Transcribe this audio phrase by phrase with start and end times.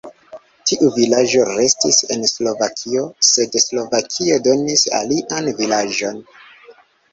[0.69, 6.21] Tiu vilaĝo restis en Slovakio, sed Slovakio donis alian vilaĝon.